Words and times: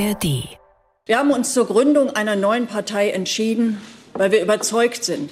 ARD. 0.00 0.48
Wir 1.06 1.18
haben 1.18 1.30
uns 1.30 1.52
zur 1.52 1.66
Gründung 1.66 2.10
einer 2.10 2.36
neuen 2.36 2.66
Partei 2.66 3.10
entschieden, 3.10 3.80
weil 4.14 4.32
wir 4.32 4.42
überzeugt 4.42 5.04
sind, 5.04 5.30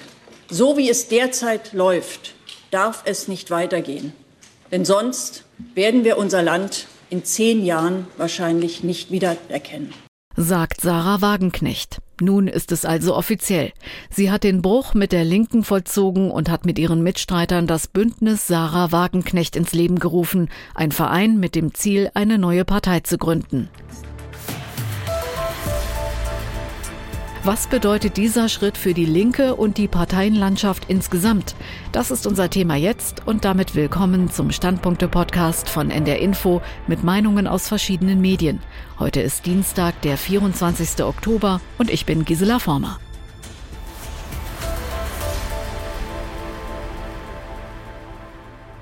so 0.51 0.77
wie 0.77 0.91
es 0.91 1.09
derzeit 1.09 1.73
läuft, 1.73 2.35
darf 2.71 3.03
es 3.07 3.29
nicht 3.29 3.51
weitergehen. 3.51 4.13
Denn 4.71 4.85
sonst 4.85 5.45
werden 5.75 6.05
wir 6.05 6.19
unser 6.19 6.43
Land 6.43 6.87
in 7.09 7.25
zehn 7.25 7.65
Jahren 7.65 8.07
wahrscheinlich 8.17 8.85
nicht 8.85 9.11
wiedererkennen. 9.11 9.95
Sagt 10.37 10.83
Sarah 10.83 11.21
Wagenknecht. 11.21 11.99
Nun 12.21 12.47
ist 12.47 12.71
es 12.71 12.85
also 12.85 13.17
offiziell. 13.17 13.73
Sie 14.11 14.31
hat 14.31 14.45
den 14.45 14.61
Bruch 14.61 14.93
mit 14.93 15.13
der 15.13 15.25
Linken 15.25 15.65
vollzogen 15.65 16.31
und 16.31 16.51
hat 16.51 16.67
mit 16.67 16.79
ihren 16.79 17.03
Mitstreitern 17.03 17.67
das 17.67 17.89
Bündnis 17.89 18.47
Sarah 18.47 18.93
Wagenknecht 18.93 19.57
ins 19.57 19.73
Leben 19.73 19.99
gerufen, 19.99 20.51
ein 20.75 20.93
Verein 20.93 21.39
mit 21.39 21.55
dem 21.55 21.75
Ziel, 21.75 22.11
eine 22.15 22.39
neue 22.39 22.65
Partei 22.65 23.01
zu 23.01 23.19
gründen. 23.19 23.69
Was 27.45 27.69
bedeutet 27.69 28.17
dieser 28.17 28.49
Schritt 28.49 28.77
für 28.77 28.95
die 28.95 29.05
Linke 29.05 29.55
und 29.55 29.79
die 29.79 29.87
Parteienlandschaft 29.87 30.87
insgesamt? 30.89 31.55
Das 31.93 32.11
ist 32.11 32.27
unser 32.27 32.51
Thema 32.51 32.75
jetzt 32.75 33.27
und 33.27 33.45
damit 33.45 33.77
willkommen 33.77 34.29
zum 34.29 34.51
Standpunkte-Podcast 34.51 35.69
von 35.69 35.91
NDR 35.91 36.19
Info 36.19 36.61
mit 36.89 37.05
Meinungen 37.05 37.47
aus 37.47 37.69
verschiedenen 37.69 38.21
Medien. 38.21 38.61
Heute 38.99 39.21
ist 39.21 39.47
Dienstag, 39.47 40.01
der 40.03 40.19
24. 40.19 41.05
Oktober 41.05 41.61
und 41.79 41.91
ich 41.91 42.07
bin 42.07 42.25
Gisela 42.25 42.59
Former. 42.59 42.99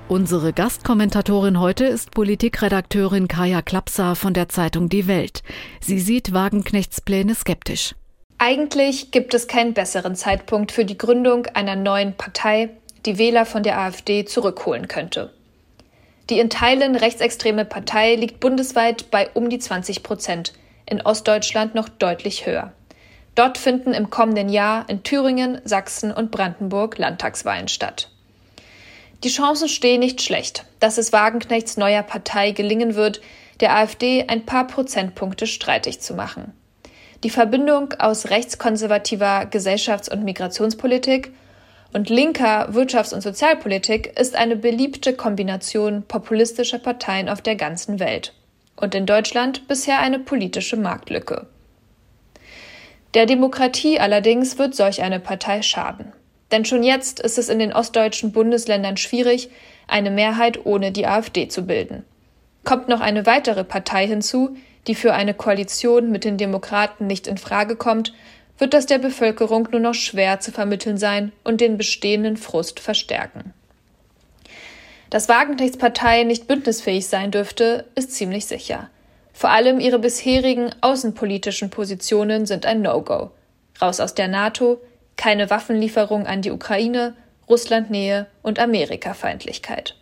Unsere 0.07 0.51
Gastkommentatorin 0.51 1.59
heute 1.59 1.85
ist 1.85 2.09
Politikredakteurin 2.09 3.27
Kaya 3.27 3.61
Klapsa 3.61 4.15
von 4.15 4.33
der 4.33 4.49
Zeitung 4.49 4.89
Die 4.89 5.05
Welt. 5.05 5.43
Sie 5.79 5.99
sieht 5.99 6.33
Wagenknechts 6.33 7.01
Pläne 7.01 7.35
skeptisch. 7.35 7.93
Eigentlich 8.39 9.09
gibt 9.09 9.33
es 9.33 9.47
keinen 9.47 9.73
besseren 9.73 10.15
Zeitpunkt 10.15 10.71
für 10.71 10.85
die 10.85 10.97
Gründung 10.97 11.47
einer 11.47 11.75
neuen 11.75 12.13
Partei, 12.13 12.69
die 13.07 13.17
Wähler 13.17 13.45
von 13.47 13.63
der 13.63 13.79
AfD 13.79 14.25
zurückholen 14.25 14.87
könnte. 14.87 15.33
Die 16.29 16.39
in 16.39 16.51
Teilen 16.51 16.95
rechtsextreme 16.95 17.65
Partei 17.65 18.15
liegt 18.15 18.39
bundesweit 18.39 19.09
bei 19.09 19.29
um 19.33 19.49
die 19.49 19.57
20 19.57 20.03
Prozent, 20.03 20.53
in 20.85 21.01
Ostdeutschland 21.01 21.73
noch 21.73 21.89
deutlich 21.89 22.45
höher. 22.45 22.73
Dort 23.33 23.57
finden 23.57 23.93
im 23.93 24.11
kommenden 24.11 24.49
Jahr 24.49 24.87
in 24.87 25.01
Thüringen, 25.01 25.59
Sachsen 25.63 26.11
und 26.11 26.29
Brandenburg 26.29 26.97
Landtagswahlen 26.99 27.67
statt. 27.67 28.09
Die 29.23 29.29
Chancen 29.29 29.67
stehen 29.67 29.99
nicht 29.99 30.21
schlecht, 30.21 30.65
dass 30.79 30.99
es 30.99 31.11
Wagenknechts 31.11 31.77
neuer 31.77 32.03
Partei 32.03 32.51
gelingen 32.51 32.93
wird, 32.93 33.19
der 33.61 33.75
AfD 33.75 34.25
ein 34.27 34.45
paar 34.45 34.67
Prozentpunkte 34.67 35.47
streitig 35.47 36.01
zu 36.01 36.13
machen. 36.13 36.53
Die 37.23 37.29
Verbindung 37.31 37.93
aus 37.97 38.29
rechtskonservativer 38.29 39.47
Gesellschafts- 39.49 40.11
und 40.11 40.23
Migrationspolitik 40.23 41.33
und 41.93 42.09
linker 42.09 42.69
Wirtschafts- 42.69 43.13
und 43.13 43.21
Sozialpolitik 43.21 44.19
ist 44.19 44.35
eine 44.35 44.55
beliebte 44.55 45.13
Kombination 45.13 46.03
populistischer 46.03 46.77
Parteien 46.77 47.27
auf 47.27 47.41
der 47.41 47.55
ganzen 47.55 47.99
Welt 47.99 48.33
und 48.75 48.93
in 48.93 49.07
Deutschland 49.07 49.67
bisher 49.67 49.99
eine 49.99 50.19
politische 50.19 50.77
Marktlücke. 50.77 51.47
Der 53.15 53.25
Demokratie 53.25 53.99
allerdings 53.99 54.59
wird 54.59 54.75
solch 54.75 55.01
eine 55.01 55.19
Partei 55.19 55.63
schaden. 55.63 56.13
Denn 56.51 56.65
schon 56.65 56.83
jetzt 56.83 57.19
ist 57.19 57.39
es 57.39 57.49
in 57.49 57.57
den 57.57 57.73
ostdeutschen 57.73 58.31
Bundesländern 58.31 58.95
schwierig, 58.95 59.49
eine 59.87 60.11
Mehrheit 60.11 60.65
ohne 60.65 60.91
die 60.91 61.07
AfD 61.07 61.47
zu 61.47 61.65
bilden. 61.65 62.05
Kommt 62.63 62.89
noch 62.89 62.99
eine 62.99 63.25
weitere 63.25 63.63
Partei 63.63 64.05
hinzu, 64.05 64.55
die 64.87 64.95
für 64.95 65.13
eine 65.13 65.33
Koalition 65.33 66.11
mit 66.11 66.23
den 66.23 66.37
Demokraten 66.37 67.07
nicht 67.07 67.27
in 67.27 67.37
Frage 67.37 67.75
kommt, 67.75 68.13
wird 68.57 68.73
das 68.73 68.85
der 68.85 68.97
Bevölkerung 68.97 69.67
nur 69.71 69.81
noch 69.81 69.93
schwer 69.93 70.39
zu 70.39 70.51
vermitteln 70.51 70.97
sein 70.97 71.31
und 71.43 71.61
den 71.61 71.77
bestehenden 71.77 72.37
Frust 72.37 72.79
verstärken. 72.79 73.53
Dass 75.09 75.29
Wagenknechts 75.29 75.77
Partei 75.77 76.23
nicht 76.23 76.47
bündnisfähig 76.47 77.07
sein 77.07 77.31
dürfte, 77.31 77.85
ist 77.95 78.11
ziemlich 78.11 78.45
sicher. 78.45 78.89
Vor 79.31 79.51
allem 79.51 79.79
ihre 79.79 79.99
bisherigen 79.99 80.71
außenpolitischen 80.81 81.69
Positionen 81.69 82.45
sind 82.45 82.65
ein 82.65 82.81
No-Go. 82.81 83.31
Raus 83.81 83.99
aus 83.99 84.15
der 84.15 84.27
NATO, 84.27 84.81
keine 85.15 85.49
Waffenlieferung 85.49 86.25
an 86.25 86.41
die 86.41 86.51
Ukraine, 86.51 87.15
Russlandnähe 87.47 88.27
und 88.41 88.59
Amerikafeindlichkeit. 88.59 89.95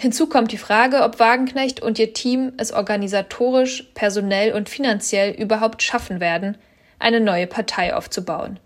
Hinzu 0.00 0.28
kommt 0.28 0.50
die 0.50 0.56
Frage, 0.56 1.02
ob 1.02 1.18
Wagenknecht 1.20 1.82
und 1.82 1.98
ihr 1.98 2.14
Team 2.14 2.54
es 2.56 2.72
organisatorisch, 2.72 3.90
personell 3.92 4.54
und 4.54 4.70
finanziell 4.70 5.30
überhaupt 5.30 5.82
schaffen 5.82 6.20
werden, 6.20 6.56
eine 6.98 7.20
neue 7.20 7.46
Partei 7.46 7.94
aufzubauen. 7.94 8.58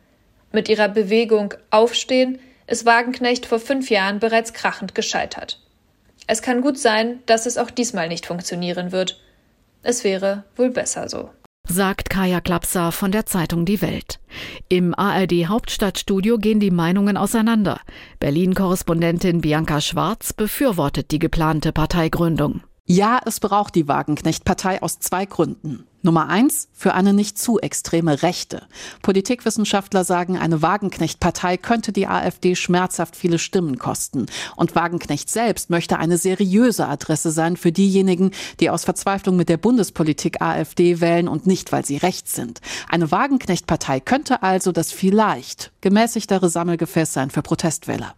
Mit 0.53 0.69
ihrer 0.69 0.89
Bewegung 0.89 1.53
Aufstehen 1.71 2.39
ist 2.69 2.87
Wagenknecht 2.87 3.47
vor 3.47 3.59
fünf 3.59 3.91
Jahren 3.91 4.21
bereits 4.21 4.53
krachend 4.53 4.95
gescheitert. 4.95 5.61
Es 6.28 6.41
kann 6.41 6.61
gut 6.61 6.78
sein, 6.78 7.19
dass 7.27 7.47
es 7.47 7.59
auch 7.59 7.72
diesmal 7.72 8.06
nicht 8.06 8.27
funktionieren 8.27 8.93
wird. 8.93 9.21
Es 9.83 10.05
wäre 10.05 10.45
wohl 10.55 10.71
besser 10.71 11.09
so 11.09 11.31
sagt 11.69 12.10
Kaya 12.10 12.41
Klapser 12.41 12.92
von 12.92 13.10
der 13.10 13.26
Zeitung 13.26 13.64
Die 13.64 13.80
Welt. 13.82 14.20
Im 14.69 14.94
ARD 14.94 15.48
Hauptstadtstudio 15.48 16.38
gehen 16.38 16.60
die 16.60 16.70
Meinungen 16.70 17.16
auseinander. 17.16 17.80
Berlin-Korrespondentin 18.20 19.41
Bianca 19.41 19.80
Schwarz 19.80 20.32
befürwortet 20.32 21.10
die 21.10 21.19
geplante 21.19 21.72
Parteigründung. 21.72 22.62
Ja, 22.86 23.20
es 23.24 23.41
braucht 23.41 23.74
die 23.74 23.88
Wagenknecht-Partei 23.88 24.82
aus 24.82 24.98
zwei 24.98 25.24
Gründen. 25.24 25.86
Nummer 26.04 26.28
eins, 26.28 26.69
für 26.72 26.92
eine 26.92 27.15
nicht 27.15 27.38
zu 27.38 27.59
extreme 27.59 28.22
Rechte. 28.22 28.62
Politikwissenschaftler 29.00 30.04
sagen, 30.04 30.37
eine 30.37 30.60
Wagenknecht-Partei 30.60 31.56
könnte 31.56 31.92
die 31.92 32.06
AfD 32.06 32.54
schmerzhaft 32.56 33.16
viele 33.16 33.38
Stimmen 33.38 33.78
kosten. 33.78 34.26
Und 34.54 34.75
Wagenknecht 34.75 35.31
selbst 35.31 35.70
möchte 35.70 35.98
eine 35.98 36.19
seriöse 36.19 36.87
Adresse 36.87 37.31
sein 37.31 37.56
für 37.56 37.72
diejenigen, 37.72 38.32
die 38.60 38.69
aus 38.69 38.84
Verzweiflung 38.84 39.37
mit 39.37 39.48
der 39.48 39.56
Bundespolitik 39.56 40.42
AfD 40.42 41.00
wählen 41.00 41.26
und 41.26 41.47
nicht, 41.47 41.72
weil 41.72 41.87
sie 41.87 41.97
rechts 41.97 42.34
sind. 42.34 42.60
Eine 42.88 43.10
Wagenknecht-Partei 43.10 44.00
könnte 44.00 44.42
also 44.42 44.72
das 44.72 44.92
vielleicht 44.92 45.72
gemäßigtere 45.81 46.50
Sammelgefäß 46.50 47.12
sein 47.12 47.31
für 47.31 47.42
Protestwähler. 47.42 48.15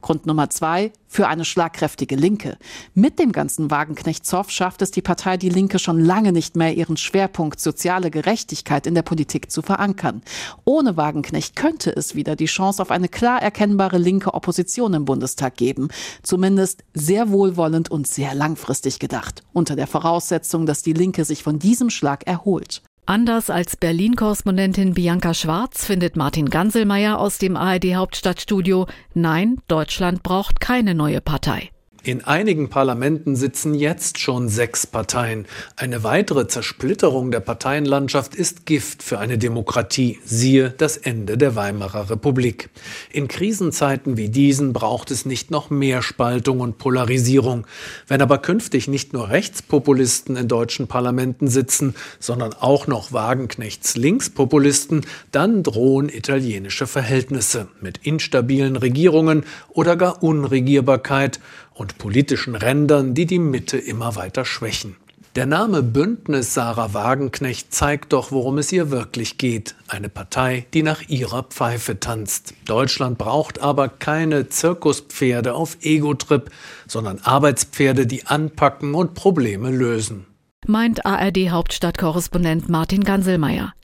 Grund 0.00 0.26
Nummer 0.26 0.50
zwei, 0.50 0.92
für 1.08 1.28
eine 1.28 1.44
schlagkräftige 1.44 2.16
Linke. 2.16 2.56
Mit 2.94 3.18
dem 3.18 3.32
ganzen 3.32 3.70
Wagenknecht-Zoff 3.70 4.50
schafft 4.50 4.82
es 4.82 4.90
die 4.90 5.02
Partei 5.02 5.36
Die 5.36 5.48
Linke 5.48 5.78
schon 5.78 5.98
lange 5.98 6.32
nicht 6.32 6.56
mehr, 6.56 6.74
ihren 6.74 6.96
Schwerpunkt 7.26 7.58
soziale 7.58 8.12
Gerechtigkeit 8.12 8.86
in 8.86 8.94
der 8.94 9.02
Politik 9.02 9.50
zu 9.50 9.60
verankern. 9.60 10.22
Ohne 10.64 10.96
Wagenknecht 10.96 11.56
könnte 11.56 11.90
es 11.90 12.14
wieder 12.14 12.36
die 12.36 12.46
Chance 12.46 12.80
auf 12.80 12.92
eine 12.92 13.08
klar 13.08 13.42
erkennbare 13.42 13.98
linke 13.98 14.32
Opposition 14.32 14.94
im 14.94 15.04
Bundestag 15.04 15.56
geben. 15.56 15.88
Zumindest 16.22 16.84
sehr 16.94 17.30
wohlwollend 17.30 17.90
und 17.90 18.06
sehr 18.06 18.32
langfristig 18.34 19.00
gedacht. 19.00 19.42
Unter 19.52 19.74
der 19.74 19.88
Voraussetzung, 19.88 20.66
dass 20.66 20.82
die 20.82 20.92
Linke 20.92 21.24
sich 21.24 21.42
von 21.42 21.58
diesem 21.58 21.90
Schlag 21.90 22.28
erholt. 22.28 22.82
Anders 23.06 23.50
als 23.50 23.76
Berlin-Korrespondentin 23.76 24.94
Bianca 24.94 25.34
Schwarz 25.34 25.84
findet 25.84 26.16
Martin 26.16 26.48
Ganselmeier 26.48 27.18
aus 27.18 27.38
dem 27.38 27.56
ARD 27.56 27.96
Hauptstadtstudio, 27.96 28.86
nein, 29.14 29.58
Deutschland 29.66 30.22
braucht 30.22 30.60
keine 30.60 30.94
neue 30.94 31.20
Partei. 31.20 31.70
In 32.06 32.22
einigen 32.22 32.68
Parlamenten 32.68 33.34
sitzen 33.34 33.74
jetzt 33.74 34.20
schon 34.20 34.48
sechs 34.48 34.86
Parteien. 34.86 35.44
Eine 35.74 36.04
weitere 36.04 36.46
Zersplitterung 36.46 37.32
der 37.32 37.40
Parteienlandschaft 37.40 38.36
ist 38.36 38.64
Gift 38.64 39.02
für 39.02 39.18
eine 39.18 39.38
Demokratie. 39.38 40.20
Siehe 40.24 40.72
das 40.78 40.98
Ende 40.98 41.36
der 41.36 41.56
Weimarer 41.56 42.08
Republik. 42.08 42.70
In 43.10 43.26
Krisenzeiten 43.26 44.16
wie 44.16 44.28
diesen 44.28 44.72
braucht 44.72 45.10
es 45.10 45.26
nicht 45.26 45.50
noch 45.50 45.68
mehr 45.68 46.00
Spaltung 46.00 46.60
und 46.60 46.78
Polarisierung. 46.78 47.66
Wenn 48.06 48.22
aber 48.22 48.38
künftig 48.38 48.86
nicht 48.86 49.12
nur 49.12 49.30
Rechtspopulisten 49.30 50.36
in 50.36 50.46
deutschen 50.46 50.86
Parlamenten 50.86 51.48
sitzen, 51.48 51.96
sondern 52.20 52.52
auch 52.52 52.86
noch 52.86 53.12
Wagenknechts 53.12 53.96
Linkspopulisten, 53.96 55.04
dann 55.32 55.64
drohen 55.64 56.08
italienische 56.08 56.86
Verhältnisse 56.86 57.66
mit 57.80 57.98
instabilen 58.06 58.76
Regierungen 58.76 59.42
oder 59.70 59.96
gar 59.96 60.22
Unregierbarkeit 60.22 61.40
und 61.76 61.98
politischen 61.98 62.54
Rändern, 62.54 63.14
die 63.14 63.26
die 63.26 63.38
Mitte 63.38 63.76
immer 63.78 64.16
weiter 64.16 64.44
schwächen. 64.44 64.96
Der 65.36 65.44
Name 65.44 65.82
Bündnis 65.82 66.54
Sarah 66.54 66.94
Wagenknecht 66.94 67.74
zeigt 67.74 68.14
doch, 68.14 68.32
worum 68.32 68.56
es 68.56 68.72
ihr 68.72 68.90
wirklich 68.90 69.36
geht. 69.36 69.74
Eine 69.86 70.08
Partei, 70.08 70.64
die 70.72 70.82
nach 70.82 71.02
ihrer 71.08 71.42
Pfeife 71.42 72.00
tanzt. 72.00 72.54
Deutschland 72.64 73.18
braucht 73.18 73.60
aber 73.60 73.90
keine 73.90 74.48
Zirkuspferde 74.48 75.52
auf 75.52 75.76
Ego-Trip, 75.82 76.50
sondern 76.86 77.18
Arbeitspferde, 77.18 78.06
die 78.06 78.26
anpacken 78.26 78.94
und 78.94 79.12
Probleme 79.12 79.70
lösen. 79.70 80.24
Meint 80.66 81.04
ARD-Hauptstadtkorrespondent 81.04 82.70
Martin 82.70 83.04
Ganselmeier. 83.04 83.74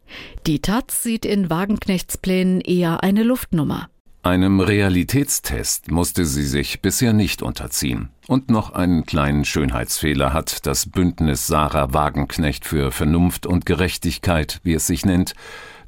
Die 0.46 0.62
Taz 0.62 1.02
sieht 1.02 1.26
in 1.26 1.50
Wagenknechts 1.50 2.16
Plänen 2.16 2.62
eher 2.62 3.02
eine 3.02 3.24
Luftnummer. 3.24 3.90
Einem 4.24 4.60
Realitätstest 4.60 5.90
musste 5.90 6.24
sie 6.24 6.44
sich 6.44 6.80
bisher 6.80 7.12
nicht 7.12 7.42
unterziehen. 7.42 8.10
Und 8.28 8.50
noch 8.50 8.72
einen 8.72 9.04
kleinen 9.04 9.44
Schönheitsfehler 9.44 10.32
hat 10.32 10.64
das 10.64 10.88
Bündnis 10.88 11.48
Sarah 11.48 11.92
Wagenknecht 11.92 12.64
für 12.64 12.92
Vernunft 12.92 13.46
und 13.46 13.66
Gerechtigkeit, 13.66 14.60
wie 14.62 14.74
es 14.74 14.86
sich 14.86 15.04
nennt. 15.04 15.34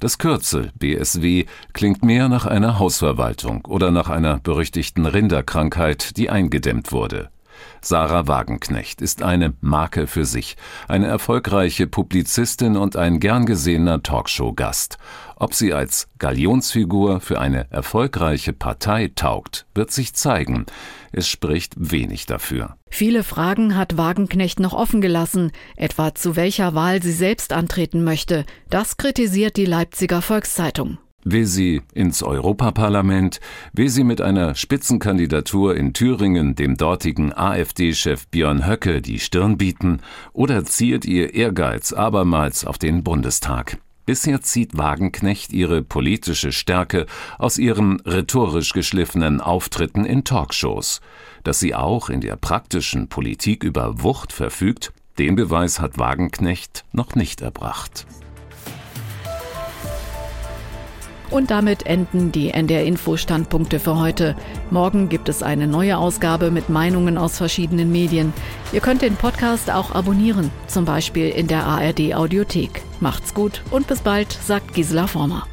Das 0.01 0.19
Kürzel 0.19 0.73
BSW 0.77 1.45
klingt 1.75 2.05
mehr 2.05 2.29
nach 2.29 2.45
einer 2.45 2.81
Hausverwaltung 2.81 3.65
oder 3.67 3.93
nach 3.93 4.11
einer 4.11 4.41
berüchtigten 4.41 5.07
Rinderkrankheit, 5.07 6.17
die 6.17 6.29
eingedämmt 6.29 6.91
wurde. 6.91 7.31
Sarah 7.81 8.27
Wagenknecht 8.27 9.01
ist 9.03 9.23
eine 9.23 9.55
Marke 9.61 10.07
für 10.07 10.25
sich, 10.25 10.57
eine 10.89 11.07
erfolgreiche 11.07 11.87
Publizistin 11.87 12.77
und 12.77 12.97
ein 12.97 13.21
gern 13.21 13.47
gesehener 13.47 14.03
Talkshow-Gast. 14.03 14.99
Ob 15.37 15.55
sie 15.55 15.73
als 15.73 16.09
Galionsfigur 16.19 17.21
für 17.21 17.41
eine 17.41 17.71
erfolgreiche 17.71 18.53
Partei 18.53 19.11
taugt, 19.15 19.67
wird 19.75 19.91
sich 19.91 20.15
zeigen. 20.15 20.67
Es 21.13 21.29
spricht 21.29 21.75
wenig 21.77 22.27
dafür. 22.27 22.77
Viele 22.89 23.25
Fragen 23.25 23.77
hat 23.77 23.97
Wagenknecht 23.97 24.61
noch 24.61 24.73
offen 24.73 25.01
gelassen, 25.01 25.53
etwa 25.77 26.15
zu 26.15 26.37
welcher 26.37 26.75
Wahl 26.75 27.03
sie 27.03 27.13
selbst 27.13 27.53
antreten 27.53 28.05
möchte. 28.05 28.47
Das 28.71 28.97
kritisiert 28.97 29.57
die 29.57 29.67
Leipziger 29.67 30.23
Volkszeitung. 30.23 30.99
Will 31.27 31.47
sie 31.47 31.81
ins 31.95 32.23
Europaparlament? 32.23 33.41
Will 33.73 33.89
sie 33.89 34.05
mit 34.05 34.21
einer 34.21 34.55
Spitzenkandidatur 34.55 35.75
in 35.75 35.95
Thüringen 35.95 36.55
dem 36.55 36.77
dortigen 36.77 37.33
AfD-Chef 37.33 38.29
Björn 38.29 38.67
Höcke 38.67 39.01
die 39.01 39.19
Stirn 39.19 39.57
bieten? 39.57 40.01
Oder 40.35 40.67
zielt 40.67 41.07
ihr 41.07 41.35
Ehrgeiz 41.35 41.95
abermals 41.95 42.67
auf 42.67 42.77
den 42.77 43.03
Bundestag? 43.03 43.79
Bisher 44.05 44.43
zieht 44.43 44.77
Wagenknecht 44.77 45.55
ihre 45.55 45.81
politische 45.81 46.53
Stärke 46.53 47.07
aus 47.39 47.57
ihren 47.57 48.01
rhetorisch 48.01 48.75
geschliffenen 48.75 49.41
Auftritten 49.41 50.05
in 50.05 50.25
Talkshows. 50.25 51.01
Dass 51.43 51.59
sie 51.59 51.75
auch 51.75 52.11
in 52.11 52.21
der 52.21 52.37
praktischen 52.37 53.09
Politik 53.09 53.65
über 53.65 54.03
Wucht 54.03 54.31
verfügt, 54.31 54.93
den 55.19 55.37
Beweis 55.37 55.81
hat 55.81 55.99
Wagenknecht 55.99 56.85
noch 56.93 57.15
nicht 57.15 57.41
erbracht. 57.41 58.07
Und 61.31 61.51
damit 61.51 61.87
enden 61.87 62.33
die 62.33 62.51
NDR 62.51 62.85
Info 62.85 63.17
Standpunkte 63.17 63.81
für 63.81 63.99
heute. 63.99 64.37
Morgen 64.71 65.09
gibt 65.09 65.29
es 65.29 65.43
eine 65.43 65.67
neue 65.67 65.99
Ausgabe 65.99 66.51
mit 66.51 66.69
Meinungen 66.69 67.19
aus 67.19 67.39
verschiedenen 67.39 67.91
Medien. 67.91 68.33
Ihr 68.73 68.81
könnt 68.81 69.03
den 69.03 69.17
Podcast 69.17 69.71
auch 69.71 69.95
abonnieren, 69.95 70.51
zum 70.67 70.85
Beispiel 70.85 71.31
in 71.31 71.47
der 71.47 71.65
ARD 71.65 72.15
Audiothek. 72.15 72.83
Macht's 73.01 73.35
gut 73.35 73.63
und 73.71 73.87
bis 73.87 74.01
bald, 74.01 74.33
sagt 74.33 74.75
Gisela 74.75 75.07
Former. 75.07 75.47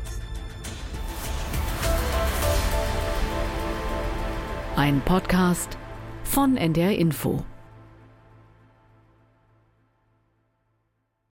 Ein 4.75 5.01
Podcast 5.01 5.77
von 6.23 6.57
NDR 6.57 6.97
Info. 6.97 7.43